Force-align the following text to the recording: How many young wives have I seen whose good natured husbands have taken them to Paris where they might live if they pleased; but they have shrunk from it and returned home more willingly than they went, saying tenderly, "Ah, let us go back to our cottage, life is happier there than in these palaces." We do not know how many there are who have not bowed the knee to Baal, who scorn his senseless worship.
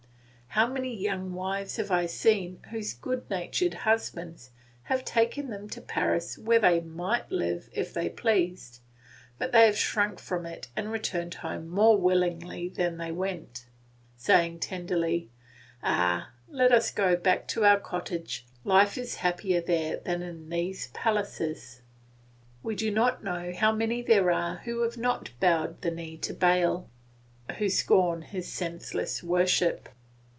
How 0.53 0.67
many 0.67 0.93
young 0.93 1.31
wives 1.31 1.77
have 1.77 1.91
I 1.91 2.07
seen 2.07 2.59
whose 2.71 2.93
good 2.93 3.29
natured 3.29 3.73
husbands 3.73 4.49
have 4.83 5.05
taken 5.05 5.49
them 5.49 5.69
to 5.69 5.79
Paris 5.79 6.37
where 6.37 6.59
they 6.59 6.81
might 6.81 7.31
live 7.31 7.69
if 7.71 7.93
they 7.93 8.09
pleased; 8.09 8.81
but 9.37 9.53
they 9.53 9.65
have 9.65 9.77
shrunk 9.77 10.19
from 10.19 10.45
it 10.45 10.67
and 10.75 10.91
returned 10.91 11.35
home 11.35 11.69
more 11.69 11.97
willingly 11.97 12.67
than 12.67 12.97
they 12.97 13.13
went, 13.13 13.67
saying 14.17 14.59
tenderly, 14.59 15.29
"Ah, 15.81 16.31
let 16.49 16.73
us 16.73 16.91
go 16.91 17.15
back 17.15 17.47
to 17.47 17.63
our 17.63 17.79
cottage, 17.79 18.45
life 18.65 18.97
is 18.97 19.15
happier 19.15 19.61
there 19.61 20.01
than 20.03 20.21
in 20.21 20.49
these 20.49 20.89
palaces." 20.89 21.81
We 22.61 22.75
do 22.75 22.91
not 22.91 23.23
know 23.23 23.53
how 23.55 23.71
many 23.71 24.01
there 24.01 24.29
are 24.31 24.57
who 24.65 24.81
have 24.81 24.97
not 24.97 25.29
bowed 25.39 25.79
the 25.81 25.91
knee 25.91 26.17
to 26.17 26.33
Baal, 26.33 26.89
who 27.57 27.69
scorn 27.69 28.23
his 28.23 28.51
senseless 28.51 29.23
worship. 29.23 29.87